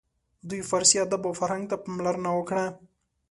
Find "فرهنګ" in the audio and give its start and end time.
1.39-1.63